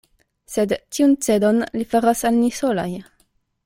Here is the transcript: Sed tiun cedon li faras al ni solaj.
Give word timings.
Sed 0.53 0.73
tiun 0.95 1.13
cedon 1.27 1.63
li 1.79 1.87
faras 1.95 2.27
al 2.31 2.43
ni 2.43 2.51
solaj. 2.65 2.91